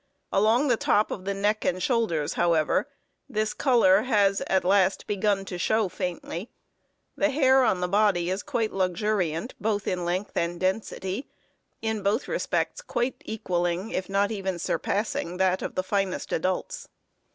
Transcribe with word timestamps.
Along 0.33 0.67
the 0.67 0.77
top 0.77 1.11
of 1.11 1.25
the 1.25 1.33
neck 1.35 1.63
and 1.63 1.79
shoulders, 1.83 2.33
however, 2.33 2.87
this 3.29 3.53
color 3.53 4.01
has 4.01 4.41
at 4.47 4.63
last 4.65 5.05
begun 5.05 5.45
to 5.45 5.59
show 5.59 5.89
faintly. 5.89 6.49
The 7.15 7.29
hair 7.29 7.63
on 7.63 7.81
the 7.81 7.87
body 7.87 8.31
is 8.31 8.41
quite 8.41 8.73
luxuriant, 8.73 9.53
both 9.61 9.85
in 9.87 10.03
length 10.03 10.35
and 10.35 10.59
density, 10.59 11.27
in 11.83 12.01
both 12.01 12.27
respects 12.27 12.81
quite 12.81 13.21
equaling, 13.25 13.91
if 13.91 14.09
not 14.09 14.31
even 14.31 14.57
surpassing, 14.57 15.37
that 15.37 15.61
of 15.61 15.75
the 15.75 15.83
finest 15.83 16.31
adults. 16.33 16.87